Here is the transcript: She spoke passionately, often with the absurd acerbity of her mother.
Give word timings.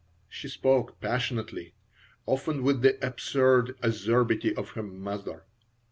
She 0.27 0.47
spoke 0.49 0.99
passionately, 0.99 1.75
often 2.25 2.63
with 2.63 2.81
the 2.81 2.97
absurd 3.05 3.75
acerbity 3.83 4.51
of 4.55 4.69
her 4.71 4.81
mother. 4.81 5.43